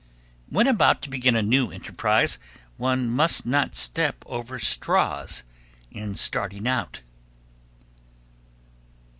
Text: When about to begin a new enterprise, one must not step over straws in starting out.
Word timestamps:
When 0.49 0.65
about 0.65 1.03
to 1.03 1.11
begin 1.11 1.35
a 1.35 1.43
new 1.43 1.69
enterprise, 1.69 2.39
one 2.77 3.07
must 3.07 3.45
not 3.45 3.75
step 3.75 4.23
over 4.25 4.57
straws 4.57 5.43
in 5.91 6.15
starting 6.15 6.67
out. 6.67 7.01